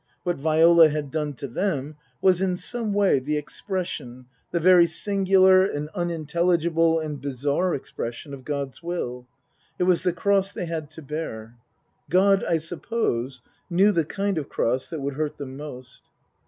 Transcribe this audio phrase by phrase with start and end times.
[0.23, 5.63] What Viola had done to them was in some way the expression the very singular
[5.63, 9.27] and unintelligible and bizarre expression of God's will.
[9.77, 11.55] It was the cross they had to bear.
[12.09, 16.01] God, I suppose, knew the kind of cross that would hurt them most.